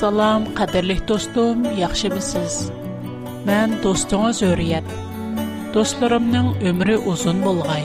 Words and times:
Assalom, 0.00 0.46
qadrli 0.58 0.94
dostum, 1.08 1.58
yaxshimisiz? 1.78 2.54
Men 3.48 3.68
do'stingiz 3.82 4.38
O'riyat. 4.50 4.86
Dostlarımın 5.74 6.46
ömrü 6.68 6.96
uzun 7.10 7.36
bo'lg'ay. 7.46 7.84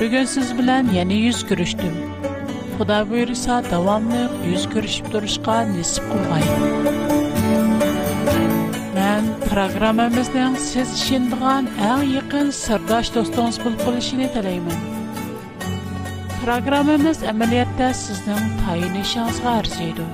Bugün 0.00 0.24
siz 0.34 0.48
bilen 0.58 0.84
yana 0.98 1.16
yüz 1.26 1.40
görüştüm. 1.50 1.94
Xudo 2.76 2.98
buyursa, 3.10 3.54
davomli 3.70 4.22
yuz 4.50 4.62
ko'rishib 4.72 5.06
turishga 5.12 5.56
nisib 5.72 6.04
qilg'ay. 6.12 6.44
Программамызның 9.52 10.54
сез 10.56 10.92
шиндыған 10.98 11.66
әң 11.86 12.02
еқін 12.10 12.46
сырдаш 12.58 13.10
достуңыз 13.16 13.58
бұл 13.60 13.74
қылышыны 13.82 14.28
тілеймін. 14.32 14.86
Программамыз 16.38 17.20
әмілетті 17.28 17.90
сізнің 17.98 18.46
тайынышыңызға 18.62 19.52
арзейді. 19.60 20.06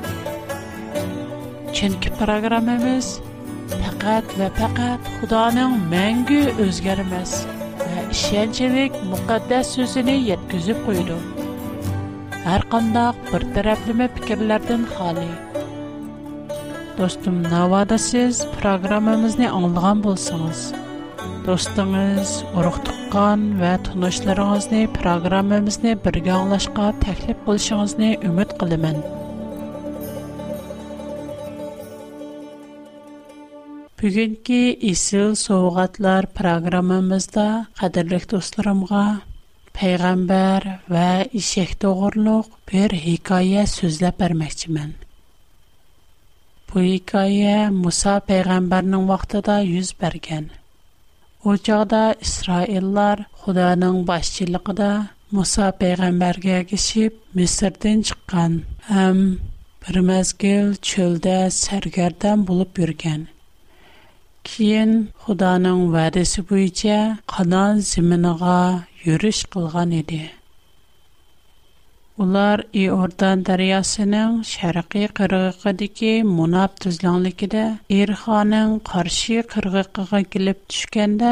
Чүнкі 1.79 2.11
программамыз 2.19 3.13
пәкәт 3.77 4.35
вә 4.41 4.49
пәкәт 4.59 5.13
Худаның 5.21 5.79
мәңгі 5.95 6.43
өзгәрмәс 6.67 7.37
вә 7.85 8.07
ішенчілік 8.11 8.97
мұқаддәс 9.13 9.77
сөзіні 9.79 10.19
еткізіп 10.35 10.83
қойды. 10.89 11.21
Әр 12.57 12.67
қандақ 12.75 13.23
бір 13.31 13.47
тәрәпліме 13.55 14.11
пікірлерден 14.19 14.91
халы– 14.97 15.31
Dostum, 16.99 17.35
navada 17.43 17.99
siz 17.99 18.41
proqramımızı 18.59 19.49
anlığan 19.55 19.99
bolsanız, 20.05 20.61
dostunuz, 21.47 22.29
uruqtuqqan 22.59 23.45
və 23.61 23.69
tunuşlarınızı 23.89 24.81
proqramımızı 24.97 25.93
birgə 26.07 26.33
anlaşqa 26.41 26.89
təklif 27.05 27.39
qilishinizni 27.47 28.09
ümid 28.31 28.51
qilman. 28.63 28.99
Бүгінгі 34.03 34.61
Исіл 34.91 35.33
Соғатлар 35.45 36.29
программамызда 36.41 37.47
қадірлік 37.83 38.27
достарымға 38.35 39.05
Пәйғамбар 39.79 40.69
вә 40.97 41.09
Ишек 41.43 41.75
Тоғырлық 41.87 42.47
бір 42.73 42.95
хикая 43.07 43.67
сөзләп 43.77 44.23
бәрмәкчімін. 44.25 44.93
Бу 46.69 46.81
хикая 46.85 47.71
Муса 47.83 48.15
пайгамбарның 48.29 49.05
вакытында 49.09 49.55
йөз 49.67 49.93
бергән. 50.01 50.49
Ул 51.49 51.57
чакта 51.69 52.01
Исраиллар 52.27 53.23
Худаның 53.41 54.03
башчылыгында 54.11 54.89
Муса 55.33 55.71
пайгамбаргә 55.81 56.59
кешеп 56.73 57.17
Мисрдән 57.39 58.05
чыккан 58.11 58.59
һәм 58.93 59.23
бер 59.87 60.01
мәзгел 60.11 60.75
чөлдә 60.91 61.39
сәргәрдән 61.63 62.45
булып 62.53 62.83
йөргән. 62.85 63.25
Кин 64.51 64.91
Худаның 65.25 65.87
вәдәсе 65.97 66.45
буенча 66.53 66.99
Канан 67.35 67.81
зиминыга 67.93 68.57
йөриш 69.07 69.47
кылган 69.49 69.95
Улар 72.23 72.61
и 72.81 72.89
ордан 72.91 73.45
дариясының 73.47 74.39
шараги 74.53 75.03
кырғықы 75.19 75.73
дики 75.83 76.09
мунап 76.31 76.81
түзланликида, 76.85 77.61
Ирханың 77.97 78.73
қарши 78.89 79.37
кырғықыға 79.53 80.21
килип 80.33 80.65
түшкенда, 80.73 81.29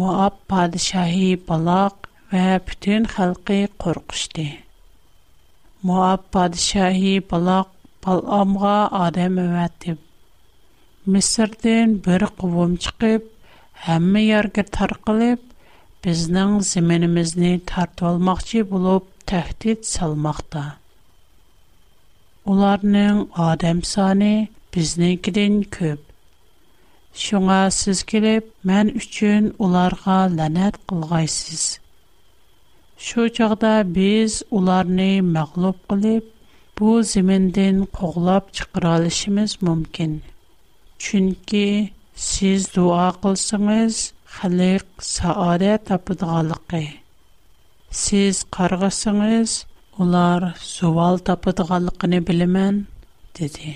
Муап 0.00 0.36
падишаи 0.54 1.30
балақ 1.52 2.10
ва 2.34 2.58
пүтін 2.68 3.06
халги 3.14 3.62
қорғышди. 3.86 4.44
Муап 5.90 6.28
падишаи 6.36 7.16
балақ 7.32 7.72
баламға 8.08 8.74
адам 9.08 9.40
өвәттіп. 9.46 9.98
Мисырдын 11.16 11.96
бір 12.08 12.28
қубым 12.42 12.76
чыгып, 12.88 13.32
Хамми 13.86 14.26
яргы 14.28 14.66
таргылып, 14.76 15.45
Резнан 16.06 16.52
семенимизне 16.72 17.48
тарталырмоқчы 17.68 18.60
булып 18.72 19.06
тәхтид 19.30 19.80
салмакта. 19.92 20.60
Уларның 22.52 23.16
адам 23.44 23.80
саны 23.92 24.28
безнән 24.76 25.56
көб. 25.78 25.98
Шуңа 27.24 27.56
сез 27.78 28.04
килеп 28.12 28.46
мен 28.72 28.92
өчен 29.00 29.50
уларга 29.66 30.18
ланат 30.38 30.78
кылгасыз. 30.92 31.64
Шу 33.08 33.26
чакта 33.40 33.74
без 33.98 34.38
уларны 34.60 35.10
мәгълүб 35.34 35.78
кылып 35.92 36.26
бу 36.80 36.94
җирләрдән 37.14 37.84
قуглап 37.98 38.54
чыкыра 38.60 38.94
алышыбыз 39.00 39.58
мөмкин. 39.70 40.18
Чөнки 41.06 41.66
сез 42.30 42.70
дуа 42.78 43.08
кылсыңгыз. 43.22 44.04
خلق 44.34 44.84
ساعده 45.14 45.72
تبدغالقه. 45.88 46.86
سیز 48.02 48.36
قرگسنجز، 48.54 49.50
اولار 50.00 50.42
سوال 50.76 51.16
تبدغالق 51.28 52.00
نبلمن 52.14 52.76
دیدی. 53.36 53.72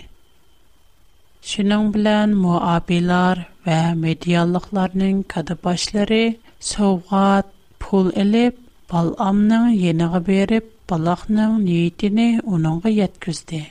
شنوند 1.50 1.88
بلن 1.94 2.28
موآبیلار 2.44 3.36
و 3.66 3.94
میالخلار 4.02 4.90
نین 5.00 5.16
کدپاشلری 5.32 6.24
سوغات 6.72 7.46
پول 7.80 8.06
الیب 8.22 8.54
بال 8.88 9.08
آمنه 9.28 9.62
БЕРИП, 9.80 10.00
نگبیر 10.02 10.50
بالخ 10.88 11.22
نم 11.30 11.52
نیتی 11.60 12.08
نه 12.10 12.28
اونو 12.44 12.74
غیت 12.84 13.14
کرده. 13.24 13.66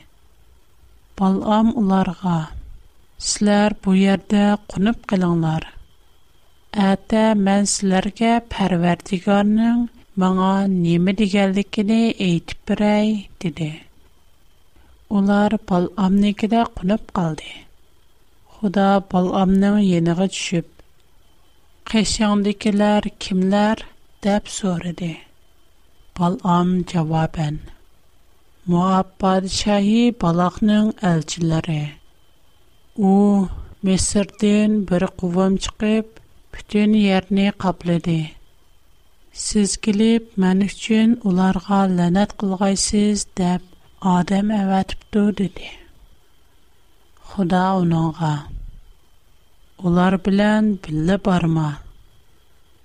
بال 1.18 1.38
آم 1.58 1.68
Әтә 6.86 7.22
мен 7.38 7.64
сіләргә 7.70 8.32
пәрвәрдігарның 8.54 9.80
маңа 10.24 10.50
немі 10.74 11.14
дегәлдікіні 11.22 11.96
әйтіп 12.26 12.60
бірәй, 12.72 13.16
деді. 13.46 13.70
Олар 15.22 15.56
бал 15.72 15.88
амникідә 16.04 16.68
құнып 16.78 17.10
Худа 18.60 18.86
бал 19.12 19.32
амның 19.42 19.80
еніғі 19.82 20.30
түшіп. 20.36 20.68
Қесіңдікілер 21.92 23.08
кімлер? 23.26 23.84
деп 24.28 24.48
сөріді. 24.60 25.10
Бал 26.20 26.38
ам 26.44 26.84
жавабен. 26.86 27.60
Муаббад 28.68 29.48
шахи 29.50 30.12
У, 30.14 30.94
әлчілері. 31.02 31.82
О, 33.00 33.48
Месірден 33.82 34.84
бір 34.84 35.08
құвым 35.22 35.58
чықып, 35.58 36.20
җенне 36.72 37.00
ярдны 37.08 37.44
кабледи 37.64 38.16
Сез 39.44 39.76
килеп 39.86 40.34
мән 40.44 40.66
өчен 40.66 41.14
уларға 41.30 41.78
ланат 41.94 42.34
кылгасыз 42.42 43.24
дип 43.40 43.64
адам 44.12 44.50
әйтүп 44.56 45.04
турды 45.14 45.46
диди. 45.48 45.70
Худа 47.30 47.62
унага. 47.80 48.32
Улар 49.78 50.18
белән 50.26 50.68
биллә 50.88 51.20
барма. 51.28 51.80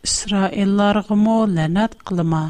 Исраиллар 0.05 1.03
гы 1.09 1.17
мо 1.17 1.37
ланат 1.57 1.97
кылма. 2.05 2.45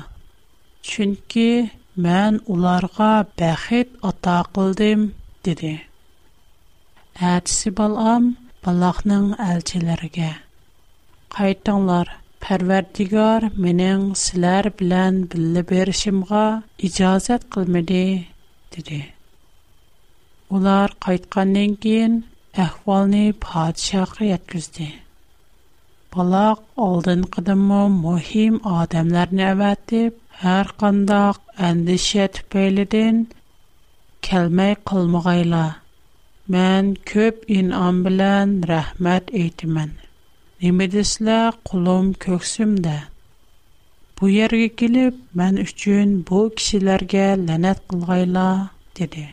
Чөнки 0.82 1.70
мен 1.96 2.42
уларга 2.46 3.10
бәхет 3.38 3.88
ата 4.02 4.36
кылдым 4.54 5.12
диди. 5.44 5.76
Әт 7.32 7.48
сибал 7.48 7.94
балахның 8.64 9.36
әлтелерге. 9.38 10.34
Хайтанлар, 11.34 12.08
Пәрвәрдигар 12.44 13.44
менің 13.62 14.02
сілер 14.18 14.66
білән 14.80 15.16
білі 15.32 15.62
берішімға 15.70 16.42
ижазет 16.88 17.46
қылмеді, 17.54 18.02
деді. 18.76 18.98
Олар 20.58 20.94
қайтқаннен 21.06 21.74
кейін 21.86 22.14
әхвалны 22.66 23.24
падишақы 23.46 24.28
еткізді. 24.36 24.86
Балақ 26.18 26.62
алдын 26.86 27.26
қыдымы 27.38 27.80
мұхим 27.96 28.60
адамларын 28.76 29.42
әвәттіп, 29.50 30.22
әр 30.54 30.70
қандақ 30.84 31.42
әндіше 31.72 32.28
түпейліден 32.38 33.18
кәлмей 34.30 34.78
қылмығайла. 34.92 35.66
Мен 36.58 36.94
көп 37.14 37.42
инам 37.60 38.02
білән 38.06 38.58
рәхмәт 38.74 39.34
етімін, 39.46 39.96
Немедесле 40.62 41.36
кулым 41.68 42.10
көксүмдә. 42.24 42.92
Бу 44.18 44.28
ергә 44.30 44.68
килеп, 44.80 45.16
мен 45.40 45.56
өчен 45.64 46.12
бу 46.28 46.44
кешеләргә 46.56 47.24
ләнәт 47.40 47.80
кылгайла, 47.90 48.44
диде. 49.00 49.24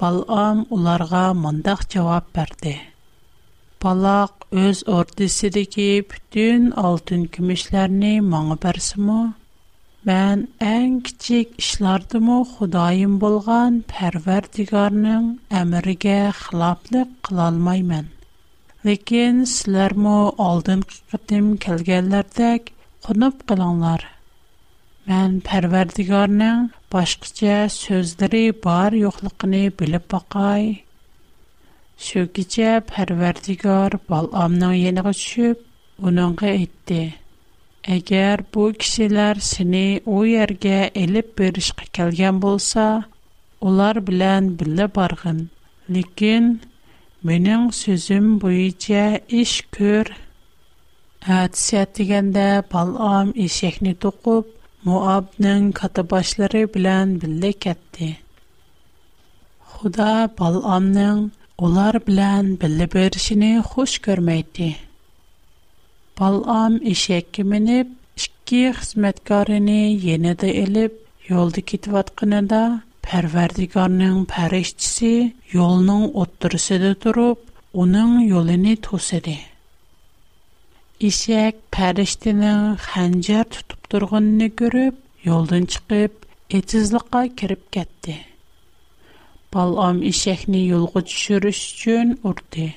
Балам 0.00 0.64
уларга 0.78 1.34
мондак 1.42 1.84
җавап 1.92 2.32
берде. 2.38 2.72
Балак 3.84 4.48
үз 4.64 4.80
ортысыдагы 4.96 5.88
бүтән 6.14 6.72
алтын 6.84 7.26
күмешләрне 7.36 8.14
маңа 8.32 8.56
берсемо? 8.64 9.18
Мен 10.10 10.46
ән 10.72 11.00
кичек 11.04 11.52
эшләрдемо 11.64 12.42
худаим 12.56 13.18
булган 13.20 13.82
Пәрвәрдигарның 13.92 15.32
әмриге 15.62 16.20
хилаплык 16.46 17.18
кыла 17.28 17.48
алмаймын. 17.52 18.08
Ләкин 18.86 19.38
сләр 19.50 19.92
мо 20.04 20.10
алдын 20.44 20.82
кыптым 20.90 21.46
келгәнләрдәк 21.62 22.68
кунып 23.06 23.40
кылыңлар. 23.50 24.04
Мен 25.12 25.32
Пәрвәрдигарның 25.48 26.68
башкача 26.94 27.56
сүзләре 27.76 28.42
бар 28.66 28.94
юклыгын 29.00 29.56
билеп 29.82 30.06
бакай. 30.14 30.68
Шу 32.06 32.24
кичә 32.36 32.68
Пәрвәрдигар 32.92 33.98
Баламның 34.12 34.76
яныга 34.82 35.14
төшүп, 35.18 35.66
уныңга 36.10 36.46
әйтте: 36.52 37.00
"Әгәр 37.96 38.44
бу 38.58 38.68
кешеләр 38.84 39.42
сине 39.50 39.82
у 40.06 40.20
ергә 40.34 40.78
элеп 41.04 41.34
беришкә 41.42 41.90
килгән 41.98 42.38
булса, 42.46 42.86
улар 43.70 43.98
белән 44.12 44.52
билеп 44.62 44.94
баргын. 45.02 45.46
Ләкин 45.98 46.42
Менің 47.26 47.62
сөзім 47.76 48.26
бұйыце 48.42 48.98
іш 49.38 49.54
көр. 49.76 50.10
Әдісет 51.36 51.96
дегенде 51.98 52.44
балам 52.74 53.32
ешекні 53.46 53.94
тұқып, 54.04 54.52
Муабның 54.86 55.72
катыбашлары 55.78 56.60
білән 56.74 57.16
білі 57.24 57.50
кәтті. 57.64 58.12
Худа 59.72 60.12
баламның 60.38 61.24
олар 61.68 61.98
білән 62.06 62.52
білі 62.62 62.86
бершіні 62.94 63.50
хуш 63.72 63.96
көрмейді. 64.06 64.68
Балам 66.20 66.78
ешекі 66.94 67.42
мініп, 67.54 67.90
ішкі 68.20 68.62
қызметкарыны 68.78 69.80
еніді 70.14 70.52
іліп, 70.62 70.94
елді 71.34 71.66
кетіватқынада, 71.72 72.62
پروردگارنن 73.10 74.16
پرشتسی 74.32 75.12
یولنن 75.56 76.02
اتدرسی 76.20 76.76
ده 76.82 76.90
دروب 77.02 77.38
اونن 77.78 78.10
یولنی 78.32 78.72
توسی 78.86 79.20
ده. 79.26 79.38
ایسیک 81.04 81.54
پرشتنن 81.72 82.62
خنجر 82.88 83.44
تطب 83.52 83.80
درغن 83.90 84.26
نگروب 84.42 84.94
یولدن 85.28 85.64
چقیب 85.72 86.12
ایتزلقا 86.54 87.22
کرب 87.38 87.62
کت 87.74 87.92
ده. 88.04 88.16
بال 89.52 89.70
آم 89.88 89.96
ایسیکنی 90.08 90.60
یولغو 90.72 91.00
چشورش 91.08 91.58
جون 91.80 92.08
ارده. 92.28 92.68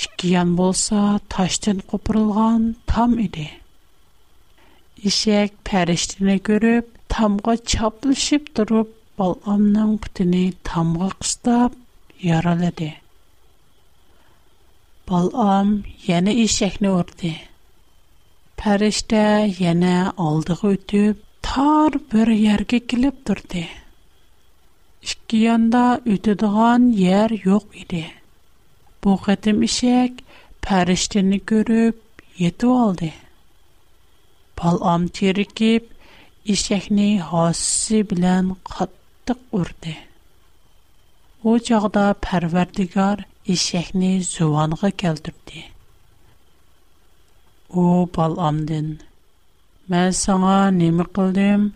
Ишкиян 0.00 0.50
болса, 0.58 1.00
таштен 1.32 1.80
қопырылған 1.90 2.62
там 2.90 3.16
іди. 3.20 3.42
Ишек 5.10 5.58
пэрэштіне 5.68 6.36
көріп, 6.48 6.86
тамға 7.14 7.56
чаплышып 7.72 8.46
дұрып, 8.58 8.94
баламның 9.20 9.90
күтіні 10.06 10.44
тамға 10.70 11.10
қыстап, 11.20 11.76
яраляди. 12.30 12.88
Балам, 15.10 15.74
яна 16.08 16.32
ишекне 16.46 16.94
орди. 16.96 17.34
Пэрэшті, 18.62 19.24
яна 19.60 19.92
алдығы 20.28 20.70
үтіп, 20.78 21.20
тар 21.50 21.98
бір 22.14 22.32
ерге 22.54 22.80
кіліп 22.88 23.20
дұрди. 23.28 23.66
Ишкиянда 25.04 25.84
үтідыған 26.16 26.88
ер 27.04 27.36
йоқ 27.42 27.68
іди. 27.84 28.06
Bu 29.04 29.12
qatim 29.24 29.62
işək 29.64 30.18
pəriştini 30.64 31.36
görüb 31.50 31.96
yetu 32.40 32.72
aldı. 32.80 33.06
Balam 34.58 35.06
tirikib, 35.18 35.86
işəkni 36.56 37.06
hasisi 37.30 38.00
bilən 38.12 38.50
qattıq 38.72 39.40
urdu. 39.60 39.94
O 41.52 41.56
çağda 41.68 42.04
pərverdigar 42.26 43.24
işəkni 43.56 44.12
züvanğa 44.34 44.92
gəldirdi. 45.04 45.64
O 47.80 47.84
balamdın, 48.18 48.92
mən 49.94 50.12
sana 50.20 50.56
nemi 50.82 51.04
qıldım, 51.20 51.66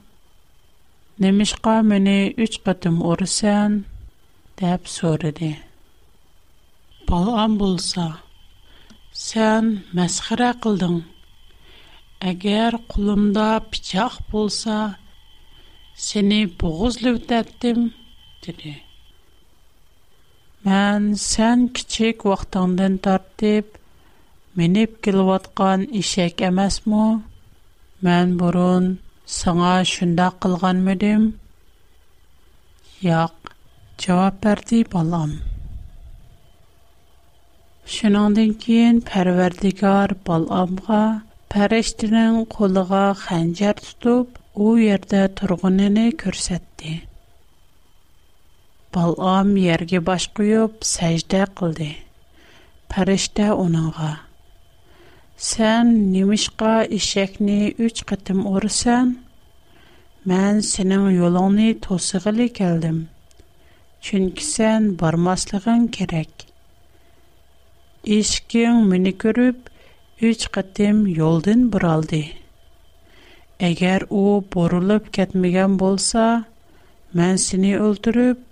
nemişqa 1.29 1.79
məni 1.93 2.19
üç 2.49 2.61
qatim 2.69 2.97
ursən, 3.15 3.85
dəb 4.65 4.93
sorudu. 4.99 5.55
балам 7.15 7.55
болса, 7.61 8.05
сән 9.15 9.69
мәсхір 9.97 10.41
әқылдың. 10.49 10.95
Әгер 12.31 12.75
кулымда 12.91 13.45
пичақ 13.71 14.17
болса, 14.33 14.79
сені 16.07 16.41
бұғызлы 16.63 17.13
өтәттім, 17.21 17.85
деді. 18.43 18.73
Мән 20.67 21.13
сән 21.29 21.69
кичек 21.77 22.27
вақтандың 22.31 22.99
тарттып, 23.07 23.79
меніп 24.59 24.99
келуатқан 25.07 25.87
ішек 26.03 26.43
әмәс 26.51 26.81
мұ? 26.89 27.07
Мән 28.05 28.35
бұрын 28.43 28.97
саңа 29.39 29.77
шында 29.95 30.33
қылған 30.43 30.83
мөдім? 30.91 31.31
Яқ, 33.07 33.55
жауап 34.03 34.43
бәрді 34.45 34.87
балам. 34.97 35.39
Шуныңдан 37.93 38.53
кейін 38.65 39.01
Пәрвәрдигар 39.09 40.13
Баламға 40.29 41.01
пәрештінің 41.55 42.39
қолыға 42.55 43.01
хәнжәр 43.23 43.77
тұтып, 43.81 44.39
у 44.55 44.69
ерді 44.83 45.21
тұрғыныны 45.41 46.05
көрсетті. 46.23 46.95
Балам 48.97 49.51
ерге 49.75 50.01
баш 50.09 50.27
құйып, 50.39 50.79
сәждә 50.93 51.43
қылды. 51.61 51.91
Пәрештә 52.95 53.51
оныңға. 53.59 54.15
Сән 55.51 55.93
немішқа 56.15 56.73
ішекні 57.01 57.61
3 57.83 58.05
қытым 58.13 58.47
орысан, 58.55 59.13
мән 60.33 60.65
сенің 60.71 61.11
yolыңны 61.19 61.69
тосығылы 61.85 62.49
келдім. 62.63 63.05
Чүнкі 64.01 64.49
сән 64.55 64.95
бармаслығын 65.05 65.89
керек.'' 65.99 66.49
Ишкин 68.13 68.77
мини 68.91 69.11
көріп, 69.23 69.69
Уч 70.31 70.43
қаттим 70.55 70.99
йолдин 71.19 71.61
бұралди. 71.75 72.19
Әгер 73.69 74.05
у 74.13 74.25
борулып 74.57 75.07
көтміген 75.17 75.79
болса, 75.83 76.25
Мән 77.21 77.41
сіни 77.45 77.71
өлтүріп, 77.87 78.43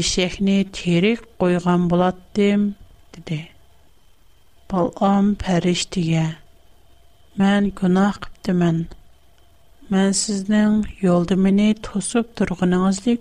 Ишехни 0.00 0.56
тирик 0.80 1.22
қойған 1.44 1.86
боладдим, 1.92 2.66
диди. 3.14 3.38
Балам 4.72 5.30
пәріш 5.44 5.86
диге, 5.98 6.26
Мән 7.44 7.70
кунах 7.82 8.18
кіптимен, 8.26 8.82
Мән 9.94 10.10
сіздің 10.24 10.80
йолді 11.06 11.38
мини 11.46 11.70
тусып 11.88 12.34
тұрғынаңызды 12.42 13.14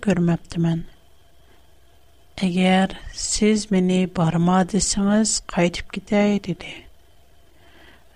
Əgər 2.45 2.91
siz 3.17 3.61
məni 3.73 4.01
barmadısınız, 4.17 5.29
qayıtıb 5.53 5.87
gedəy 5.95 6.35
dedi. 6.47 6.73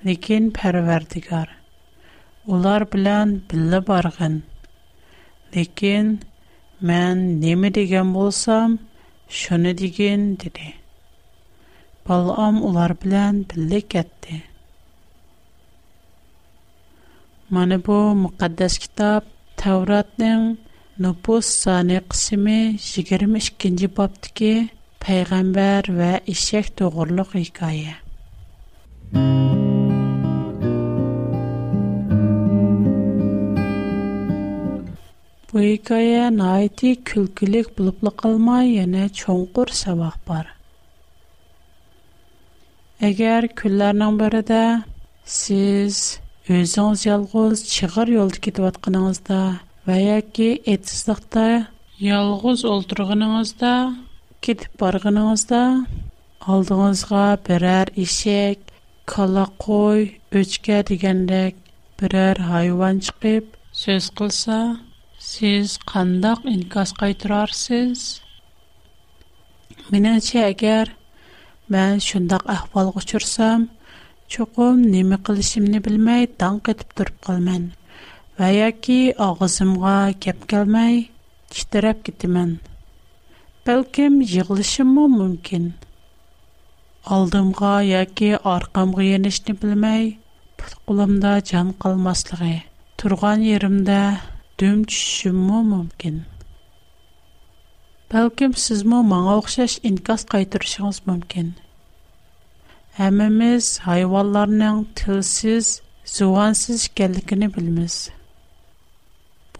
Lakin 0.05 0.49
Pərverdigar 0.57 1.47
ular 2.55 2.85
bilan 2.93 3.31
billə 3.53 3.79
barğın. 3.89 4.35
Lakin 5.55 6.11
mən 6.91 7.23
nəmi 7.45 7.73
degan 7.79 8.13
bolsam, 8.17 8.77
şunu 9.39 9.73
degin 9.81 10.27
dedi. 10.45 10.69
Balam 12.09 12.61
ular 12.69 12.93
bilan 13.01 13.41
billə 13.55 13.81
getdi. 13.95 14.43
Mana 17.49 17.81
bu 17.89 18.01
müqəddəs 18.25 18.77
kitab 18.85 19.23
Tavratning 19.65 20.45
Nopus 21.01 21.45
sani 21.63 21.95
qismi 22.09 22.57
22-nji 22.77 23.87
babdiki 23.97 24.53
paygamber 25.03 25.81
we 25.97 26.11
eşek 26.27 26.79
dogurluk 26.79 27.33
hikaye. 27.35 27.93
Bu 35.53 35.59
hikaye 35.61 36.37
naiti 36.37 37.03
külkülük 37.03 37.77
bulupluk 37.77 38.17
kılmay 38.17 38.67
yana 38.71 39.09
çoğunkur 39.09 39.67
sabah 39.67 40.11
bar. 40.27 40.45
Eger 43.01 43.47
küllerden 43.55 44.19
beri 44.19 44.47
de 44.47 44.83
siz 45.25 46.19
özünüz 46.49 47.05
yalgız 47.05 47.67
çıgır 47.67 48.07
yoldu 48.07 48.33
gidi 48.41 48.61
va 49.89 49.95
yoki 49.97 50.47
etisliqda 50.73 51.43
yolg'iz 52.09 52.61
o'ltirganingizda 52.71 53.69
ketib 54.47 54.73
borganingizda 54.81 55.61
oldingizga 56.55 57.23
biror 57.47 57.87
eshak 58.03 58.61
kala 59.13 59.45
qo'y 59.65 59.99
o'chka 60.41 60.77
degandek 60.91 61.53
biror 62.03 62.37
hayvon 62.51 63.01
chiqib 63.07 63.43
so'z 63.81 64.07
qilsa 64.21 64.59
siz 65.31 65.67
qandoq 65.95 66.39
inkos 66.55 66.91
qaytirarsiz 67.01 68.01
menimcha 69.95 70.39
agar 70.53 70.85
man 71.77 71.93
shundoq 72.11 72.43
ahvolga 72.57 72.95
uchirsam 73.01 73.59
cho'qim 74.37 74.75
nima 74.93 75.17
qilishimni 75.31 75.79
bilmay 75.89 76.21
dong 76.45 76.61
etib 76.75 76.89
turib 76.99 77.17
qolman 77.29 77.63
Ва 78.41 78.47
ағызымға 78.49 79.19
агызымга 79.31 79.91
кеп 80.25 80.45
келмей, 80.51 80.95
читереп 81.57 81.99
китимен. 82.07 82.53
Белким 83.67 84.15
жиглышым 84.31 84.93
му 84.97 85.03
мүмкін. 85.15 85.65
Алдымга 87.17 87.73
яки 87.89 88.31
аркамгы 88.53 89.05
енішні 89.13 89.53
білмей, 89.61 90.07
пұтқуламда 90.57 91.33
жан 91.51 91.69
қалмаслығы, 91.83 92.55
турған 93.03 93.43
ерімді 93.51 93.97
дүм 94.63 94.81
чүшім 94.89 95.37
му 95.51 95.59
мүмкін. 95.69 96.15
Белким 98.15 98.55
сіз 98.63 98.81
му 98.89 99.03
маңа 99.11 99.35
оқшаш 99.43 99.75
инкас 99.91 100.23
қайтыршыңыз 100.33 101.03
мүмкін. 101.11 101.51
Әміміз 103.09 103.69
хайваларның 103.85 104.81
тілсіз, 105.03 105.75
зуансыз 106.17 106.87
кәлікіні 106.97 107.51
білміз. 107.53 108.01
Әміміз 108.09 108.15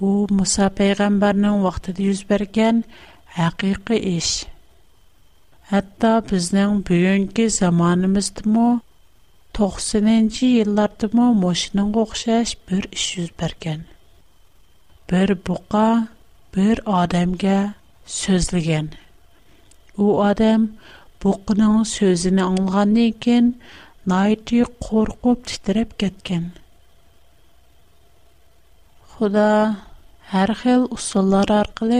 bu 0.01 0.13
Musa 0.33 0.67
payg'ambarning 0.79 1.57
vaqtida 1.65 2.01
yuz 2.09 2.21
bergan 2.29 2.75
haqiqiy 3.37 3.99
ish 4.17 4.33
hatto 5.71 6.13
bizning 6.31 6.71
bugungi 6.87 7.45
zamonimizdami 7.59 8.63
90 9.57 10.39
yillardami 10.57 11.27
moshining 11.43 11.91
o'xshash 12.03 12.53
bir 12.71 12.83
ish 12.97 13.05
yuz 13.19 13.29
bergan 13.43 13.81
bir 15.11 15.29
buqa 15.51 15.85
bir 16.57 16.75
odamga 16.99 17.55
so'zlagan 18.19 18.87
u 20.03 20.05
odam 20.29 20.61
buqining 21.25 21.77
so'zini 21.97 22.43
anglagandan 22.51 23.13
keyin 23.27 23.47
nayti 24.15 24.59
qo'rqib 24.87 25.39
titrab 25.53 25.89
ketgan 26.05 26.45
xudo 29.13 29.47
hər 30.31 30.51
xil 30.61 30.83
usullar 30.95 31.49
orqali 31.53 31.97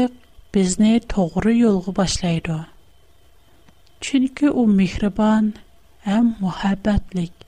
bizni 0.56 0.92
to'g'ri 1.14 1.52
yo'lga 1.62 1.92
boshlaydi 1.98 2.58
chunki 4.08 4.52
u 4.60 4.62
mehribon 4.76 5.48
ham 6.06 6.28
muhabbatlik 6.44 7.44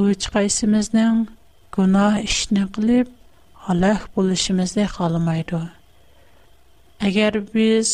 u 0.00 0.04
hech 0.06 0.28
qaysimizning 0.38 1.18
gunoh 1.76 2.12
ishni 2.28 2.62
qilib 2.78 3.10
halak 3.66 4.06
bo'lishimizni 4.16 4.86
xohlamaydi 4.94 5.60
agar 7.10 7.36
biz 7.56 7.92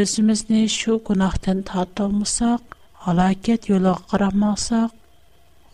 o'zimizni 0.00 0.60
shu 0.78 0.98
gunohdan 1.08 1.62
tortolmasak 1.72 2.76
halokat 3.06 3.70
yo'liga 3.72 3.96
qaramaqsak 4.10 4.92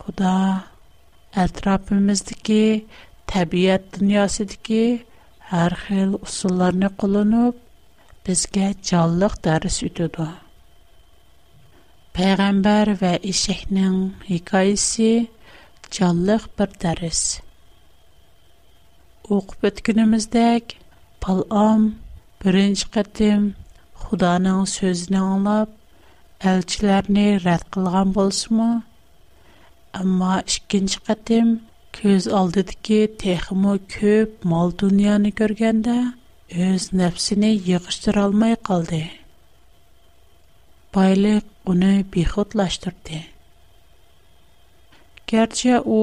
xudo 0.04 0.34
atrofimizdagi 1.46 2.64
təbiət 3.30 3.86
dünyasıdakı 3.98 4.80
hər 5.52 5.74
xil 5.84 6.14
usullarını 6.20 6.90
qullanıb 7.02 7.60
bizə 8.26 8.68
canlıq 8.90 9.36
dərs 9.46 9.78
ötüdü. 9.88 10.26
Peyğəmbər 12.18 12.92
və 13.00 13.12
eşəknin 13.32 13.96
hekayəsi 14.28 15.10
canlıq 15.96 16.46
bir 16.60 16.76
dərs. 16.84 17.22
Oxub 19.34 19.66
ötkünümüzdək 19.70 20.76
Bal'am 21.24 21.84
birinci 22.44 22.84
qətim 22.96 23.48
Xudanın 24.04 24.66
sözünü 24.68 25.20
anlab, 25.34 25.70
elçilərini 26.50 27.28
rədd 27.44 27.70
qılğan 27.74 28.10
bolsunmu? 28.18 28.70
Amma 30.00 30.34
ikinci 30.54 31.00
qətim 31.08 31.54
ko'z 31.94 32.26
oldidagi 32.38 32.96
texmo 33.22 33.74
ko'p 33.94 34.46
mol 34.52 34.70
dunyoni 34.82 35.30
ko'rganda 35.40 35.94
o'z 36.68 36.86
nafsini 37.00 37.50
yig'ishtirolmay 37.66 38.56
qoldi 38.68 38.98
boylik 40.96 41.52
uni 41.74 41.92
behudlashtirdi 42.16 43.20
garchi 45.34 45.78
u 45.98 46.00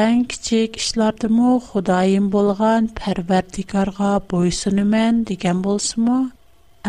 eng 0.00 0.20
kichik 0.34 0.78
ishlardimu 0.82 1.54
xudoyim 1.70 2.28
bo'lgan 2.36 2.92
parvardigorga 3.00 4.10
bo'ysunaman 4.34 5.22
degan 5.32 5.64
bo'lsimu 5.70 6.18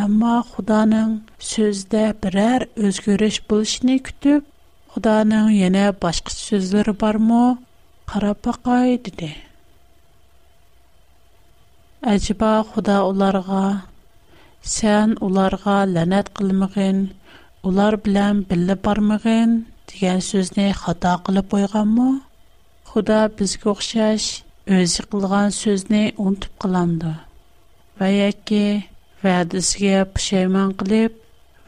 ammo 0.05 0.35
xudoning 0.51 1.15
so'zida 1.53 2.05
biror 2.25 2.67
o'zgarish 2.89 3.41
bo'lishini 3.53 3.97
kutib 4.09 4.55
xudoning 4.97 5.51
yana 5.63 5.87
boshqa 6.05 6.39
so'zlari 6.43 6.97
bormi 7.05 7.43
qarab 8.11 8.37
baqay 8.47 8.89
dedi 9.05 9.27
ajiba 12.13 12.49
xudo 12.69 12.95
ularga 13.11 13.63
sen 14.73 15.09
ularga 15.27 15.75
la'nat 15.95 16.27
qilmag'in 16.37 16.97
ular 17.69 17.93
bilan 18.07 18.33
birga 18.49 18.75
bormag'in 18.87 19.49
degan 19.91 20.19
so'zni 20.29 20.65
xato 20.81 21.11
qilib 21.29 21.45
qo'yganmi 21.55 22.09
xudo 22.91 23.19
bizga 23.39 23.67
o'xshash 23.75 24.27
o'zi 24.79 25.01
qilgan 25.13 25.49
so'zni 25.61 26.03
unutib 26.25 26.53
qilandi 26.65 27.13
va 28.01 28.05
yoki 28.19 28.63
va'disiga 29.23 29.99
pushaymon 30.17 30.69
qilib 30.83 31.11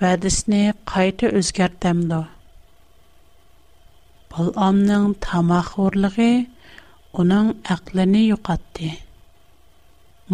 va'disini 0.03 0.63
qayta 0.91 1.25
o'zgartamdi 1.39 2.21
Bal'amning 4.37 5.11
tamoqxo'rligi 5.25 6.29
uning 7.21 7.47
aqlini 7.73 8.21
yo'qotdi. 8.31 8.87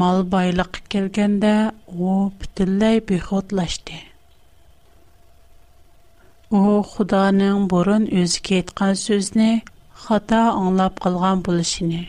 Мал 0.02 0.22
boyliqqa 0.36 0.82
kelganda 0.94 1.52
u 2.08 2.12
butunlay 2.44 2.98
behudlashdi. 3.10 3.98
U 6.60 6.60
Xudoning 6.94 7.58
burun 7.76 8.04
o'ziga 8.22 8.54
aytgan 8.62 8.94
so'zni 9.06 9.50
xato 10.06 10.40
anglab 10.62 10.96
qolgan 11.08 11.38
bo'lishini 11.50 12.02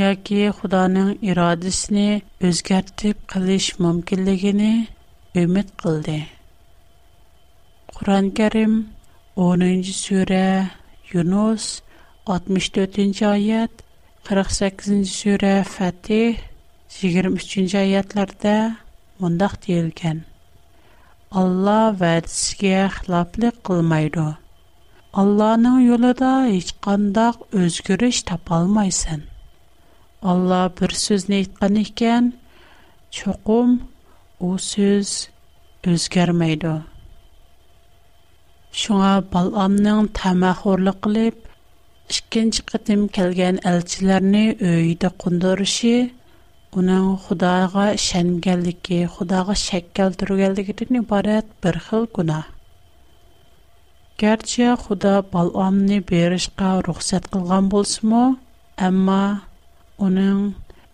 yoki 0.00 0.40
Xudoning 0.58 1.10
irodasini 1.30 2.08
o'zgartib 2.50 3.16
qilish 3.34 3.68
mumkinligini 3.86 4.72
umid 5.44 5.68
qildi. 5.84 6.18
Qur'on 8.00 8.26
Karim 8.42 8.74
10-sura 9.48 10.44
Yunus 11.10 11.82
64-nji 12.30 13.24
aýat, 13.26 13.70
48-nji 14.30 15.06
sura 15.10 15.54
Fatih 15.66 16.36
23-nji 16.98 17.74
aýatlarda 17.80 18.76
mundaq 19.18 19.56
diýilген. 19.64 20.20
Allah 21.42 21.88
va'disiga 22.02 22.84
xiloflik 22.98 23.58
qilmaydi. 23.66 24.28
Allahning 25.24 25.80
yo'lida 25.88 26.30
hech 26.52 26.70
qanday 26.88 27.34
o'zgarish 27.64 28.22
tapa 28.30 28.60
olmaysan. 28.62 29.26
Allah 30.34 30.70
bir 30.78 30.94
so'zni 31.06 31.42
aytgan 31.42 31.82
ekan, 31.82 32.30
cho'qim 33.18 33.74
u 34.38 34.54
so'z 34.70 35.16
o'zgarmaydi. 35.96 36.78
Шуңа 38.78 39.12
баламның 39.32 40.04
тамахорлық 40.16 40.98
қылып, 41.04 41.38
ikkinchi 42.14 42.62
qatim 42.72 43.00
kelgan 43.16 43.56
elchilarni 43.70 44.42
uyida 44.68 45.10
qundirishi 45.24 45.90
uning 46.82 47.08
xudoga 47.24 47.86
ishonganligi 47.96 49.00
xudoga 49.16 49.56
shak 49.64 49.88
keltirganligidan 50.00 51.00
iborat 51.00 51.50
bir 51.66 51.80
xil 51.88 52.06
gunoh 52.20 52.44
garchi 54.22 54.70
xudo 54.84 55.14
balomni 55.34 55.98
berishga 56.12 56.70
ruxsat 56.90 57.24
qilgan 57.34 57.70
bo'lsimu 57.74 58.22
ammo 58.90 59.22
uning 60.10 60.38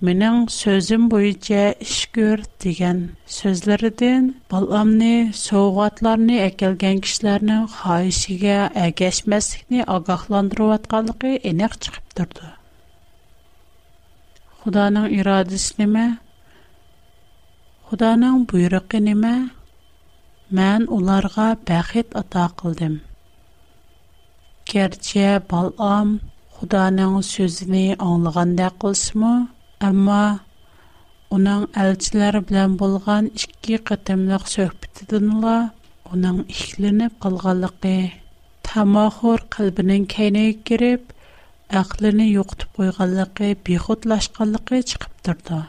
Менің 0.05 0.39
сөзім 0.53 1.05
бойынша 1.13 1.61
іш 1.85 2.01
көр 2.17 2.41
деген 2.65 2.99
сөзлерден 3.35 4.27
баламны 4.55 5.09
соғатларны 5.43 6.35
әкелген 6.47 6.99
кішілерінің 7.07 7.63
хайшыға 7.77 8.57
әгәшмәсікні 8.83 9.87
ағақландыру 9.95 10.67
атқалықы 10.75 11.33
енеқ 11.53 11.79
чықып 11.87 12.13
тұрды. 12.21 12.51
Құданың 14.67 15.09
ирадысы 15.17 15.79
неме? 15.81 16.05
Құданың 17.93 18.45
бұйрықы 18.53 19.01
неме? 19.07 19.33
Мән 20.61 20.85
оларға 20.99 21.49
бәхет 21.73 22.13
ата 22.23 22.45
қылдым. 22.61 23.01
Керче 24.75 25.27
балам 25.55 26.19
худаның 26.61 27.23
сөзіні 27.33 27.87
аңлыған 28.11 28.55
дәқылсы 28.61 29.35
Амма, 29.85 30.23
оның 31.37 31.65
әлчілер 31.81 32.37
білән 32.51 32.77
болған 32.83 33.27
ішкі 33.41 33.77
қытымлық 33.91 34.47
сөхбітідінла 34.53 35.57
оның 36.15 36.39
ішіленіп 36.53 37.19
қалғалықы. 37.25 37.93
Тамахор 38.69 39.45
қалбінің 39.57 40.07
кәйне 40.15 40.45
керіп, 40.71 41.11
әқліні 41.83 42.31
йоқтып 42.31 42.81
қойғалықы, 42.81 43.51
бейхотлашқалықы 43.69 44.81
чықып 44.95 45.21
тұрды. 45.29 45.61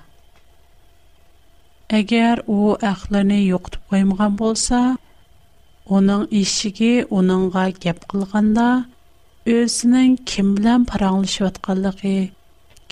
Әгер 1.99 2.45
о 2.47 2.59
әқліні 2.93 3.41
йоқтып 3.41 3.91
қоймаған 3.91 4.39
болса, 4.39 4.79
оның 5.99 6.25
ішіге 6.45 6.93
оныңға 7.19 7.67
кеп 7.87 8.07
қылғанда, 8.15 8.69
өзінің 9.57 10.17
кім 10.31 10.55
білән 10.61 10.87
параңылышы 10.93 11.49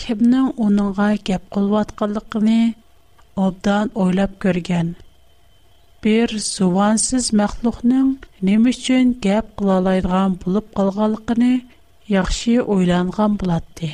kimning 0.01 0.47
uningga 0.65 1.05
gap 1.27 1.43
qilvotganligini 1.55 2.61
obdan 3.45 3.85
o'ylab 4.05 4.33
ko'rgan 4.45 4.87
bir 6.05 6.27
zuvansiz 6.53 7.25
maxluqning 7.41 8.09
nima 8.49 8.67
uchun 8.73 9.05
gap 9.27 9.45
qilolaydigan 9.61 10.31
bo'lib 10.43 10.67
qolganligini 10.79 11.51
yaxshi 12.15 12.53
o'ylangan 12.77 13.31
bo'ladi 13.43 13.89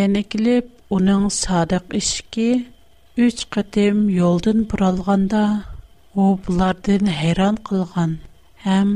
yana 0.00 0.22
kelib 0.36 0.66
uning 0.98 1.24
sodiq 1.42 1.84
ishki 2.02 2.48
uch 3.28 3.40
qatim 3.58 3.96
yo'ldan 4.20 4.58
buralganda 4.74 5.44
u 6.22 6.24
bulardan 6.48 7.04
hayron 7.20 7.56
qilgan 7.70 8.12
ham 8.66 8.88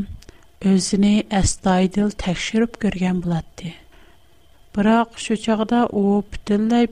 o'zini 0.75 1.15
astoydil 1.43 2.09
tekshirib 2.27 2.73
ko'rgan 2.87 3.17
bo'ladi 3.29 3.71
Бирок 4.73 5.09
şu 5.21 5.35
чагда 5.37 5.79
у 5.93 6.03
бүтүнлөй 6.25 6.87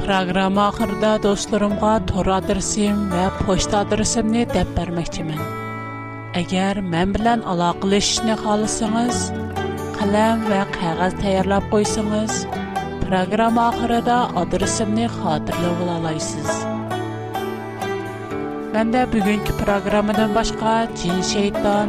Программа 0.00 0.68
ахырда 0.68 1.18
досторумга 1.20 2.00
тор 2.08 2.28
адресим 2.40 3.10
ва 3.12 3.28
почта 3.44 3.80
адресимни 3.84 4.46
деп 4.46 4.68
бермекчимин. 4.76 5.40
Эгер 6.34 6.80
мен 6.80 7.12
билан 7.12 7.44
алакылышны 7.46 8.32
халысыңыз, 8.44 9.24
калам 10.00 10.48
ва 10.48 10.64
кагаз 10.72 11.14
таярлап 11.20 11.68
койсоңуз, 11.72 12.46
программа 13.04 13.68
ахырда 13.68 14.22
адресимни 14.44 15.04
хатırlап 15.06 15.80
алалайсыз. 15.88 16.71
Мен 18.72 18.88
дэ 18.94 19.02
бүгінки 19.12 19.52
програмадан 19.60 20.30
башка 20.32 20.86
şeytan, 20.96 21.22
шейтан», 21.30 21.88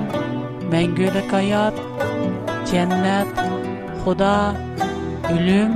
«Мен 0.72 0.96
герек 0.96 1.32
аят», 1.34 1.74
«Дженнет», 2.66 3.30
«Худа», 4.04 4.52
«Улюм», 5.32 5.72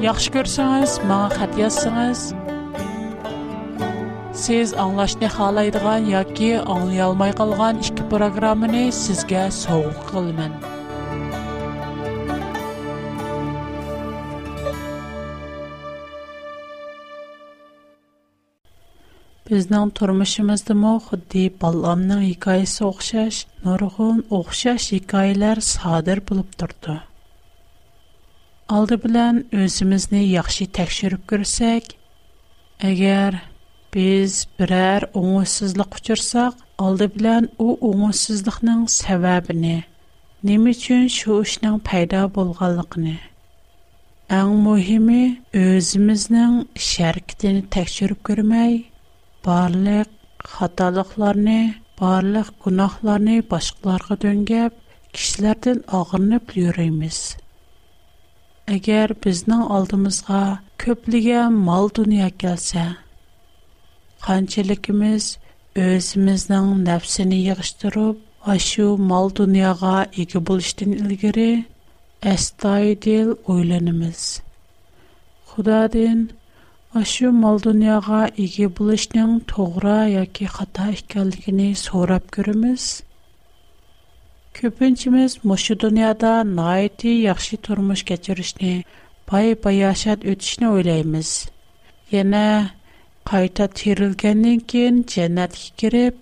Яхш 0.00 0.30
көрсіңіз, 0.36 1.00
маңа 1.10 1.34
хат 1.34 1.56
яссыңыз. 1.58 2.20
Сез 4.34 4.72
анлашни 4.74 5.26
халайдыған, 5.26 6.06
яки 6.06 6.62
анлай 6.62 7.00
алмай 7.00 7.32
қалған 7.32 7.82
Bizning 19.44 19.90
turmushimizda 19.98 20.72
mo 20.82 20.94
xuddi 21.06 21.42
Ballamning 21.62 22.22
hikoyasi 22.24 22.78
o'xshash, 22.86 23.40
nurg'un 23.66 24.22
o'xshash 24.36 24.84
hikoyalar 24.94 25.58
sodir 25.66 26.22
булып 26.30 26.54
turdi. 26.62 26.94
Алды 28.76 28.96
белән 29.02 29.42
өзімізіне 29.62 30.22
яқшы 30.30 30.64
тәкшіріп 30.78 31.26
көрсек, 31.32 31.90
әгер 32.92 33.36
біз 33.96 34.38
бірәр 34.60 35.06
оңысызлық 35.22 35.92
құчырсақ, 35.98 36.56
алды 36.86 37.10
білән 37.18 37.50
о 37.66 37.76
оңысызлықның 37.90 38.86
сәвәбіне, 38.96 39.74
немі 40.48 40.72
үшін 40.78 41.04
шу 41.18 41.42
пайда 41.90 42.24
болғалықыны. 42.38 43.14
Әң 44.40 44.56
мұхимі 44.70 45.22
өзіміздің 45.66 46.58
шәркетіні 46.88 47.66
тәкшіріп 47.76 48.24
көрмәй, 48.30 48.84
Барлык 49.44 50.08
хаталыкларны, 50.50 51.58
барлык 52.00 52.46
гынакларны 52.64 53.34
башкаларга 53.48 54.16
төнгәп, 54.22 54.76
кишләрдән 55.16 55.82
агынып 55.98 56.54
йөребез. 56.60 57.18
Әгәр 58.76 59.12
безнең 59.26 59.64
алдымызга 59.76 60.40
көплегән 60.84 61.58
мал 61.66 61.90
дөнья 61.98 62.30
калса, 62.44 62.86
һанчылыгыбыз 64.28 65.26
özбезнең 65.84 66.70
нәфсене 66.88 67.40
ягыштырып, 67.52 68.22
ашу 68.56 68.86
мал 69.12 69.28
дөньяга 69.42 69.94
ике 70.24 70.40
бу 70.50 70.56
эшнең 70.64 70.96
илгәре 71.02 71.48
эстай 72.32 72.96
дил 73.08 73.36
Ашу 76.94 77.28
мал 77.34 77.56
дуньяга 77.64 78.20
иге 78.42 78.66
булышның 78.80 79.30
тогра 79.52 79.94
яки 80.10 80.44
хата 80.56 80.84
икәнлигин 80.96 81.72
сорап 81.80 82.28
көрәмиз. 82.36 82.84
Көпүнчимиз 84.58 85.34
мошу 85.52 85.74
дуньяда 85.84 86.34
найти 86.50 87.14
яхшы 87.24 87.58
турмуш 87.68 88.04
кечерүшне, 88.12 88.70
бай 89.32 89.58
бай 89.64 89.80
яшат 89.80 90.22
өтүшне 90.34 90.70
ойлайбыз. 90.76 91.32
Яна 92.18 92.44
қайта 93.32 93.66
терилгәннән 93.80 94.62
кин 94.74 95.02
дженнәт 95.02 95.58
кирип, 95.74 96.14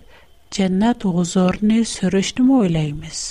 дженнәт 0.49 1.05
гузорны 1.05 1.83
сөрүшне 1.93 2.49
ойлайбыз. 2.63 3.21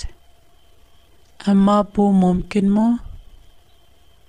Әмма 1.55 1.81
бу 1.83 2.07
мөмкинме? 2.23 2.87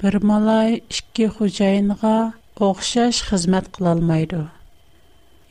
Бер 0.03 0.18
малай 0.35 0.81
ике 0.90 1.31
хуҗайынга 1.37 2.18
o'xshash 2.62 3.19
xizmat 3.29 3.67
qilolmaydi 3.75 4.38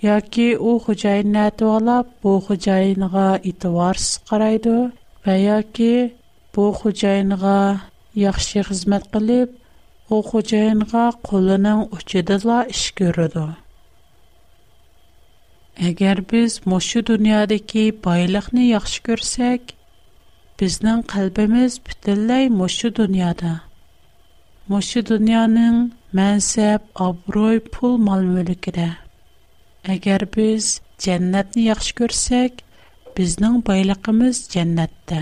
yoki 0.07 0.45
u 0.55 0.77
xo'jayinni 0.85 1.39
atvolab 1.51 2.07
bu 2.23 2.33
xo'jayiniga 2.47 3.25
e'tiborsiz 3.49 4.19
qaraydi 4.29 4.75
va 5.25 5.33
yoki 5.35 5.91
bu 6.55 6.65
xo'jayiniga 6.79 7.55
yaxshi 8.23 8.63
xizmat 8.69 9.03
qilib 9.15 9.49
u 10.15 10.21
xo'jayinga 10.29 11.03
qo'lining 11.27 11.81
uchidala 11.99 12.59
ish 12.75 12.85
ko'radi 13.01 13.45
agar 15.89 16.23
biz 16.31 16.51
mushu 16.73 17.01
dunyodagi 17.11 17.85
boyliqni 18.07 18.63
yaxshi 18.75 18.99
ko'rsak 19.09 19.61
bizning 20.61 21.01
qalbimiz 21.15 21.71
butunlay 21.89 22.43
mushu 22.61 22.89
dunyoda 23.01 23.53
mushu 24.75 25.01
dunyoning 25.11 25.77
mansab 26.17 26.81
obro'y 27.07 27.57
pul 27.73 27.97
mol 28.07 28.23
mulkida 28.35 28.85
agar 29.93 30.21
biz 30.35 30.63
jannatni 31.05 31.63
yaxshi 31.71 31.93
ko'rsak 31.99 32.51
bizning 33.17 33.55
boyliqimiz 33.69 34.37
jannatda 34.55 35.19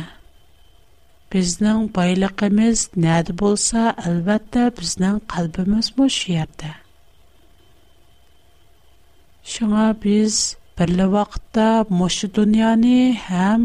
bizning 1.36 1.82
boyliqimiz 1.98 2.78
nadi 3.06 3.38
bo'lsa 3.44 3.80
albatta 4.12 4.64
bizning 4.82 5.16
qalbimiz 5.36 5.86
bu 6.00 6.06
shu 6.18 6.28
yerda 6.38 6.72
shunga 9.54 9.88
biz 10.06 10.36
birli 10.82 11.08
vaqtda 11.18 11.70
mushu 12.02 12.28
dunyoni 12.40 12.98
ham 13.30 13.62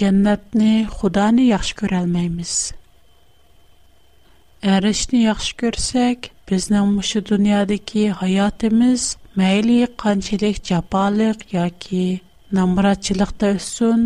jannatni 0.00 0.72
xudoni 0.98 1.44
yaxshi 1.54 1.74
ko'rolmaymiz 1.82 2.54
erishni 4.76 5.18
yaxshi 5.28 5.52
ko'rsak 5.64 6.20
bizning 6.50 6.88
mushu 6.94 7.20
dunyodagi 7.30 8.04
hayotimiz 8.20 9.02
mayli 9.38 9.74
qanchalik 10.02 10.56
jafoliq 10.70 11.38
yoki 11.56 12.02
namratchilikda 12.58 13.50
o'ssin 13.58 14.00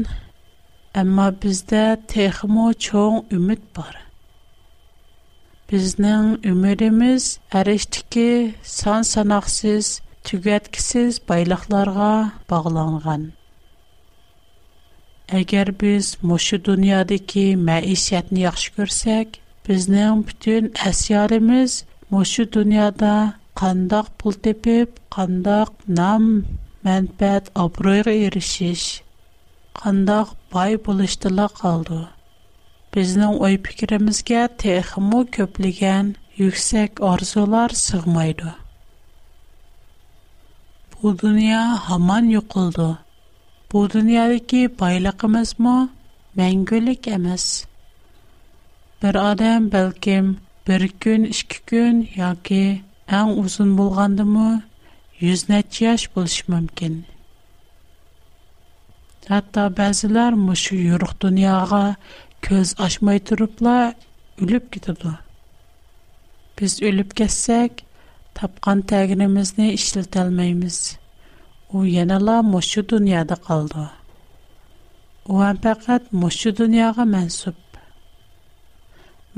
ammo 1.02 1.28
bizda 1.44 1.85
texmo 2.14 2.66
cho'ng 2.87 3.16
umid 3.38 3.62
bor 3.78 3.94
bizning 5.70 6.26
umidimiz 6.52 7.24
arishdiki 7.61 8.28
son 8.78 9.00
sanoqsiz 9.12 9.87
tugatkisiz 10.28 11.12
boyliqlarga 11.33 12.11
bog'langan 12.50 13.22
agar 15.40 15.68
biz 15.85 16.04
mushu 16.30 16.57
dunyodagi 16.68 17.46
maishatni 17.70 18.40
yaxshi 18.48 18.68
ko'rsak 18.76 19.28
bizning 19.66 20.14
butun 20.28 20.62
asyarimiz 20.92 21.72
Мошу 22.12 22.45
дунияда 22.45 23.12
қандақ 23.57 24.09
бұлтепип, 24.21 24.99
қандақ 25.14 25.71
нам 25.88 26.27
мәнпэт 26.85 27.47
абройра 27.55 28.12
иришиш, 28.27 28.83
қандақ 29.81 30.35
бай 30.53 30.77
бұлыштыла 30.77 31.47
қалду. 31.49 32.03
Біздің 32.93 33.38
ой 33.40 33.57
пикирімізге 33.57 34.43
тэхиму 34.61 35.23
көплиген 35.33 36.12
юксек 36.37 37.01
арзулар 37.01 37.73
сүгмайду. 37.75 38.53
Бу 41.01 41.14
дуния 41.14 41.77
хаман 41.87 42.29
юқылду. 42.29 42.99
Бу 43.71 43.87
дуниядыки 43.88 44.67
байлыгымыз 44.69 45.57
му 45.59 45.88
мәнгілік 46.37 47.09
әміз. 47.17 47.49
Бир 49.01 49.17
адам 49.25 49.71
бәлкім 49.73 50.37
bir 50.68 50.92
gün, 51.00 51.24
iki 51.24 51.59
gün 51.66 52.09
ya 52.16 52.37
ki 52.44 52.83
en 53.09 53.27
uzun 53.29 53.79
bulandı 53.79 54.24
mı? 54.24 54.62
Yüz 55.20 55.48
net 55.48 55.81
yaş 55.81 56.16
buluş 56.16 56.48
mümkin 56.48 57.05
Hatta 59.29 59.77
bazılar 59.77 60.33
mı 60.33 60.48
yoruq 60.55 60.87
yoruk 60.88 61.20
dünyaya 61.20 61.96
köz 62.42 62.74
aşmayı 62.81 63.27
durupla 63.27 63.94
ölüp 64.40 64.72
gidiyordu. 64.72 65.18
Biz 66.61 66.83
ölüp 66.83 67.16
gitsek, 67.16 67.85
tapqan 68.35 68.81
təginimizini 68.81 69.68
işletelmeyimiz. 69.72 70.98
O 71.72 71.85
yenala 71.85 72.42
mı 72.42 72.62
şu 72.62 72.88
dünyada 72.88 73.35
kaldı. 73.35 73.90
O 75.29 75.44
en 75.44 75.57
pekat 75.57 76.12
mı 76.12 76.33
şu 76.33 76.57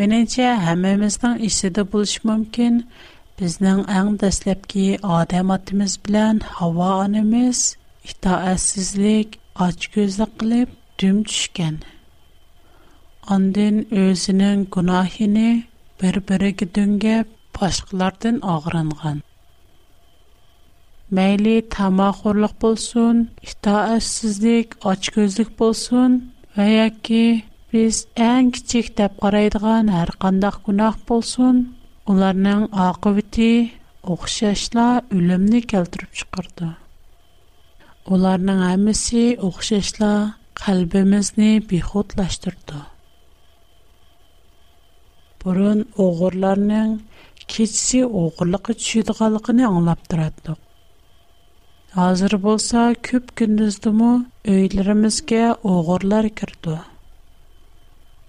Меніңше, 0.01 0.45
әміміздің 0.71 1.37
ішсіді 1.47 1.83
бұлыш 1.93 2.15
мүмкін. 2.31 2.75
Біздің 3.41 3.79
әң 4.01 4.11
дәслепкі 4.23 4.83
адам 5.19 5.53
атымыз 5.55 5.95
білән, 6.09 6.43
хава 6.57 6.89
анымыз, 7.07 7.61
itaətsizlik, 8.11 9.39
açgözlük 9.67 10.35
qılıb 10.43 10.75
düm 11.05 11.23
düşkən. 11.31 11.79
Ondan 13.37 13.81
özünün 14.03 14.67
günahını 14.77 15.49
bir-biriga 16.03 16.69
döngəb 16.81 17.33
başqalardan 17.61 18.43
ağrınğan. 18.57 19.25
Məyli 21.21 21.57
tamaqorluq 21.79 22.59
bolsun, 22.67 23.25
itaətsizlik, 23.49 24.77
açgözlük 24.93 25.57
bolsun 25.65 26.21
və 26.59 26.69
ya 26.77 26.89
ki 27.09 27.23
بیز 27.77 27.97
انج 28.31 28.53
تیخ 28.71 28.87
تب 28.97 29.13
قریدگان 29.23 29.87
هر 29.99 30.11
قندخ 30.23 30.55
گناه 30.67 30.95
پولسون، 31.07 31.57
اولرن 32.09 32.47
انج 32.57 32.65
آقایتی، 32.87 33.55
اخششلا 34.13 34.87
علم 35.17 35.43
نیکل 35.53 35.85
ترب 35.93 36.13
شکرد. 36.21 36.59
اولرن 38.11 38.49
انج 38.69 38.81
مسی 38.87 39.23
اخششلا 39.47 40.13
قلب 40.61 40.93
مزنه 41.13 41.51
بی 41.69 41.79
خود 41.89 42.09
لشترد. 42.19 42.69
برون 45.41 45.79
اغورلرن 46.05 46.71
انج 46.83 46.99
کیسی 47.51 48.01
اغورلک 48.05 48.67
چید 48.85 49.09
قلق 49.19 49.47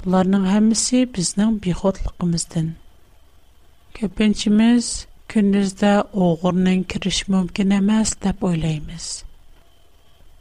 Оларның 0.07 0.43
хамиси 0.49 0.99
бізнің 1.15 1.55
бихотлықымыздың. 1.65 2.67
Көпінчіміз 3.97 4.85
күндізді 5.33 5.89
оғырның 6.25 6.85
кириш 6.93 7.17
мумкінамас 7.33 8.13
тап 8.25 8.45
ойлаймыз. 8.49 9.07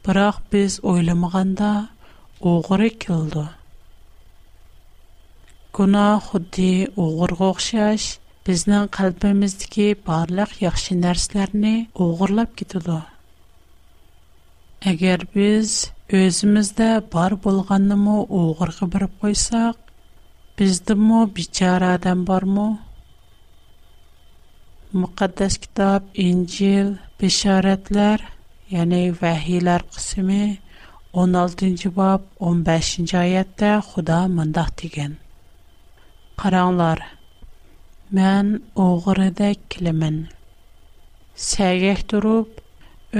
Бырақ 0.07 0.37
біз 0.53 0.77
ойламағанда 0.93 1.71
оғыр 2.51 2.85
ек 2.87 3.09
елду. 3.11 3.43
Куна 5.75 6.05
худди 6.29 6.69
оғыр 7.07 7.35
гохша 7.41 7.89
аш, 7.89 8.07
бізнің 8.47 8.87
қалпамыздыки 8.99 9.89
барлық 10.07 10.55
яхшы 10.69 10.95
нәрсіларни 11.03 11.75
оғырлап 12.07 12.55
кедуду. 12.63 13.01
Агер 14.95 15.27
біз... 15.35 15.79
Өзімізді 16.15 16.85
бар 17.11 17.33
болғаннымы 17.43 18.11
оғырғы 18.41 18.85
біріп 18.93 19.15
қойсақ, 19.23 19.79
біздімі 20.59 21.17
бичара 21.37 21.89
адам 21.97 22.21
бармы? 22.29 22.67
Müqəddəs 24.95 25.57
kitab, 25.65 26.05
İncil, 26.23 26.93
Beşarətlər, 27.19 28.23
yəni 28.71 29.01
vəhiylər 29.19 29.83
qismi 29.97 30.39
16-cı 31.11 31.91
bab 31.99 32.31
15-ci 32.39 33.19
ayətdə 33.25 33.73
Xuda 33.89 34.21
mındaq 34.37 34.71
degen. 34.83 35.19
Qaranlar, 36.39 37.03
mən 38.15 38.53
oğrıdə 38.85 39.51
kilimin. 39.75 40.23
Səgək 41.49 42.07
durub, 42.13 42.49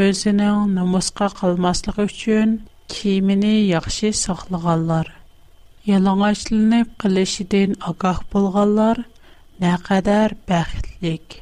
özünün 0.07 0.71
namusqa 0.79 1.27
qalmaslığı 1.41 2.01
üçün 2.07 2.57
Кеймене 2.91 3.55
яхшы 3.77 4.09
саклаганнар, 4.17 5.07
ялыңгычлылык 5.89 6.93
кылышыдан 7.03 7.73
агах 7.91 8.21
булганнар, 8.35 9.01
nə 9.63 9.71
qadar 9.87 10.35
бахтлык. 10.51 11.35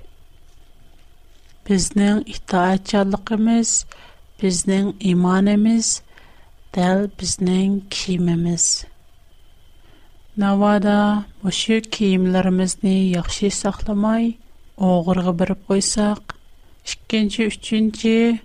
Безнең 1.69 2.23
иттихадчалыгыбыз, 2.33 3.75
безнең 4.41 4.89
иманбыз, 5.11 5.91
дәл 6.77 7.05
безнең 7.21 7.77
киемебез. 7.93 8.67
Навада 10.43 10.97
бу 11.43 11.53
шир 11.59 11.85
киемләребезне 11.97 12.97
яхшы 13.13 13.51
сакламый, 13.59 14.31
огыргы 14.89 15.31
биреп 15.43 15.63
куйсак, 15.69 16.35
2-нче, 16.85 18.39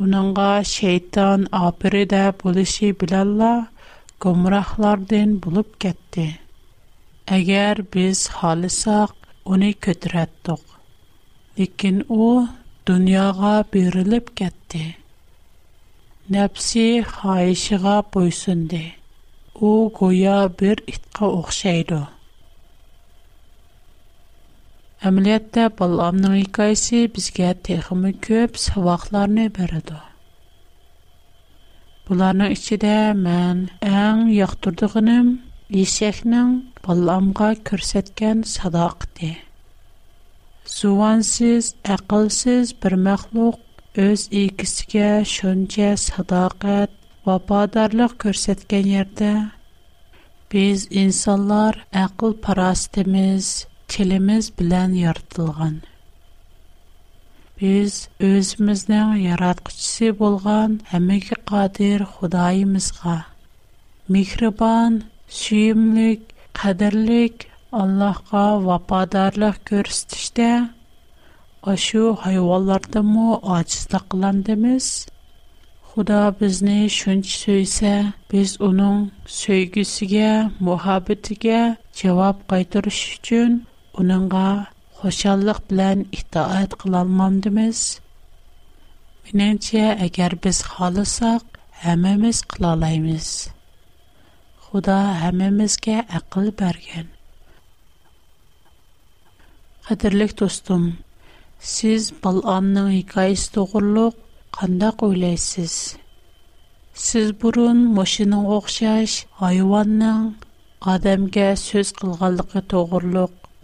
Onunğa 0.00 0.64
şeytan 0.64 1.46
aparede 1.52 2.32
bulışı 2.44 2.84
bilenlär 2.84 3.64
kumraqlardan 4.20 5.42
bulup 5.42 5.80
getti. 5.80 6.38
Agar 7.30 7.78
biz 7.94 8.26
xolisaq, 8.26 9.08
uni 9.44 9.72
kütretdik. 9.74 10.60
Lekin 11.58 12.04
o 12.08 12.46
dunyara 12.88 13.64
birelib 13.74 14.26
getti. 14.36 14.96
Napsi 16.30 17.02
hayışğa 17.02 18.02
boysundi. 18.14 18.92
O 19.60 19.92
goya 19.98 20.50
bir 20.60 20.76
itqa 20.86 21.26
oqşaydı. 21.26 22.08
Әмәлиятдә 25.08 25.62
балламның 25.78 26.34
һәр 26.36 26.50
кайсы 26.56 26.98
безгә 27.14 27.46
тәһәммә 27.68 28.10
күп 28.26 28.58
савакларны 28.64 29.46
бирә 29.56 29.80
дә. 29.88 29.96
Буларның 32.10 32.52
içидә 32.56 32.92
мен 33.22 33.64
әм 33.86 33.90
иң 34.02 34.20
яҡтырдығым 34.36 35.32
исехнең 35.82 36.52
балламға 36.86 37.48
күрәткән 37.70 38.44
садаҡәте. 38.52 39.32
Сувансыз, 40.76 41.72
аҡылсыз 41.96 42.70
бер 42.84 42.94
махлуҡ 43.08 43.58
öz 44.04 44.28
икесгә 44.44 45.10
шунчә 45.32 45.90
садаҡәт 46.06 46.94
ва 47.26 47.40
падарлыҡ 47.50 48.14
күрәткән 48.26 48.86
йөрәдә 48.94 49.32
без 50.54 50.86
инсанлар 51.04 51.82
аҡыл 52.06 52.38
парастимىز 52.46 53.52
келіміз 53.92 54.46
білян 54.58 54.94
ярдылған. 54.98 55.72
Біз 57.60 57.96
өзімізден 58.28 59.10
ярадкучси 59.22 60.08
болған 60.20 60.76
әмеки 60.98 61.36
қадир 61.50 62.04
худаимызға. 62.14 63.18
Микрабан, 64.08 65.00
сүйімлік, 65.40 66.24
қадарлік, 66.62 67.44
Аллахға 67.80 68.44
вападарлық 68.64 69.58
көрсістіжді. 69.68 70.48
Ашу 71.72 72.02
хайваларды 72.22 73.00
му 73.12 73.36
ачызда 73.58 74.00
қыландымыз. 74.12 74.88
Худа 75.92 76.18
бізні 76.38 76.82
шунч 76.98 77.28
сөйсі, 77.44 77.94
біз 78.32 78.56
оның 78.56 79.10
сөйгісіге, 79.40 80.56
мухабитіге 80.60 81.60
чевап 81.96 82.44
اونانگا 83.98 84.66
خوشالق 84.98 85.58
بلن 85.68 85.98
احترام 86.16 86.64
قلال 86.78 87.06
مندمیس. 87.06 88.00
من 89.34 89.40
انتیا 89.40 89.96
халысак, 90.08 90.38
بس 90.42 90.62
خالصاق 90.62 91.42
Худа 91.82 91.96
مس 91.96 92.42
ақыл 92.42 93.00
مس. 93.06 93.48
خدا 94.60 94.98
همه 94.98 95.50
مس 95.50 95.76
که 95.76 96.04
اقل 96.08 96.50
برگن. 96.50 97.08
خدای 99.82 100.10
لک 100.14 100.36
دوستم. 100.36 100.92
سیز 101.58 102.12
بال 102.22 102.40
آم 102.56 102.66
سیز 106.94 107.32
برون 107.32 107.78
сөз 108.04 108.32
و 108.34 108.60
خشاش، 108.60 109.16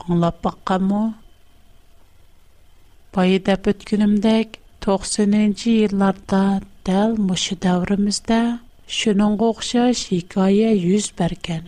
аңлап 0.07 0.39
баққанмы? 0.47 1.01
Байы 3.17 3.39
дәп 3.49 3.69
өткінімдәк 3.73 4.59
90-нінші 4.87 5.75
елларда 5.89 6.43
дәл 6.89 7.17
мұшы 7.31 7.57
дәуірімізді 7.65 8.39
шының 8.99 9.35
қоқша 9.41 9.89
шикайы 10.03 10.71
юз 10.77 11.11
бәрген. 11.19 11.67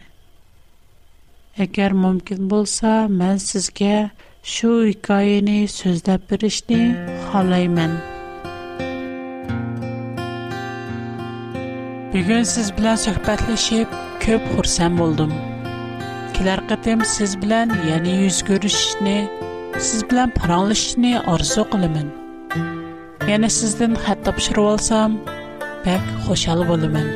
Әгер 1.64 1.94
мүмкін 2.04 2.46
болса, 2.48 3.08
мән 3.10 3.40
сізге 3.42 3.92
шу 4.54 4.70
икайыны 4.92 5.58
сөздәп 5.68 6.30
бірішіні 6.30 6.80
қалаймен. 7.30 7.98
Бүгін 12.10 12.44
сіз 12.50 12.72
білән 12.78 12.98
сөхбәтлішіп, 13.04 13.98
көп 14.24 14.48
хурсам 14.54 14.96
болдым 14.98 15.34
kilar 16.40 16.60
qitim 16.70 17.00
siz 17.16 17.32
bilan 17.40 17.72
yana 17.88 18.12
yuz 18.20 18.36
ko'rishishni 18.48 19.14
siz 19.86 20.02
bilan 20.10 20.30
paranglashishni 20.36 21.10
orzu 21.32 21.64
qilaman 21.72 22.06
yana 23.30 23.48
sizdan 23.56 23.96
xat 24.04 24.20
topshirib 24.28 24.68
olsam 24.70 25.18
bak 25.88 26.06
xushal 26.28 26.62
bo'laman 26.70 27.08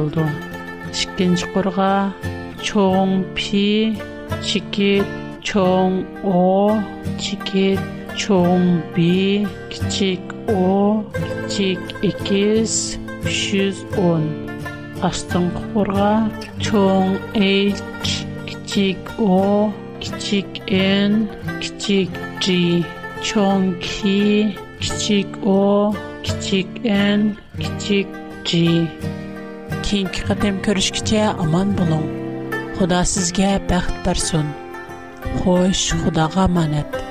chikin 0.94 1.36
chukurga, 1.40 2.14
chung 2.62 3.26
pi, 3.34 3.98
chikit 4.48 5.06
chung 5.42 6.06
o, 6.24 6.78
chikit 7.18 7.80
chung 8.16 8.82
bi, 8.94 9.42
kichik 9.72 10.22
o, 10.50 11.02
kichik 11.14 11.82
ikis, 12.10 12.74
pishuz 13.26 13.82
on. 13.98 14.26
Astung 15.02 15.50
chukurga, 15.58 16.10
chung 16.62 17.18
h, 17.34 17.82
kichik 18.46 19.02
o, 19.18 19.74
kichik 20.00 20.62
n, 20.72 21.26
kichik 21.62 22.12
g, 22.40 22.86
chung 23.26 23.74
ki, 23.82 24.54
kichik 24.80 25.34
o, 25.42 25.92
kichik 26.22 26.70
n, 26.86 27.36
kichik 27.58 28.08
g. 28.46 28.86
keyingi 29.94 30.22
qatim 30.28 30.56
ko'rishgacha 30.66 31.26
omon 31.44 31.74
bo'ling 31.80 32.06
xudo 32.80 33.02
sizga 33.14 33.52
baxt 33.72 33.98
bersin 34.08 34.50
xo'sh 35.44 35.88
xudoga 36.02 36.48
omonat 36.52 37.04